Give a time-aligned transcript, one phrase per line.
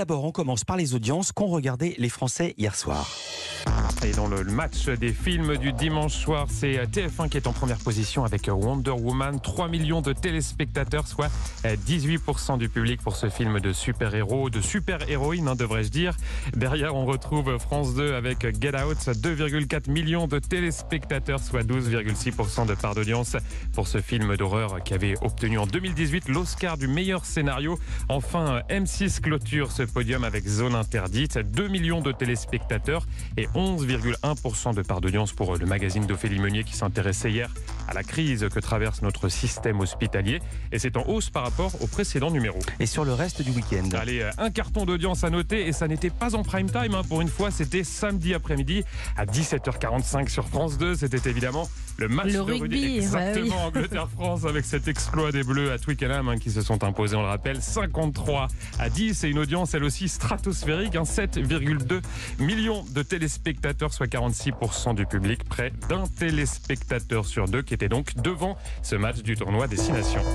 [0.00, 3.06] d'abord, on commence par les audiences qu'ont regardé les Français hier soir.
[4.02, 7.78] Et dans le match des films du dimanche soir, c'est TF1 qui est en première
[7.78, 9.40] position avec Wonder Woman.
[9.40, 11.30] 3 millions de téléspectateurs, soit
[11.64, 16.16] 18% du public pour ce film de super-héros, de super-héroïne, hein, devrais-je dire.
[16.56, 22.74] Derrière, on retrouve France 2 avec Get Out, 2,4 millions de téléspectateurs, soit 12,6% de
[22.74, 23.36] part d'audience
[23.74, 27.78] pour ce film d'horreur qui avait obtenu en 2018 l'Oscar du meilleur scénario.
[28.08, 33.06] Enfin, M6 clôture ce podium avec Zone Interdite, 2 millions de téléspectateurs
[33.54, 37.50] 11,1% de part d'audience pour le magazine d'Ophélie Meunier qui s'intéressait hier
[37.90, 40.40] à la crise que traverse notre système hospitalier.
[40.72, 42.58] Et c'est en hausse par rapport au précédent numéro.
[42.78, 46.10] Et sur le reste du week-end Allez, un carton d'audience à noter et ça n'était
[46.10, 46.94] pas en prime time.
[46.94, 47.02] Hein.
[47.08, 48.84] Pour une fois, c'était samedi après-midi
[49.16, 50.94] à 17h45 sur France 2.
[50.94, 51.68] C'était évidemment
[52.00, 56.28] le match Le de rugby, Exactement, ouais, Angleterre-France avec cet exploit des Bleus à Twickenham
[56.28, 59.84] hein, qui se sont imposés, on le rappelle, 53 à 10 et une audience elle
[59.84, 62.00] aussi stratosphérique, hein, 7,2
[62.38, 68.14] millions de téléspectateurs, soit 46% du public, près d'un téléspectateur sur deux qui était donc
[68.16, 70.20] devant ce match du tournoi Destination.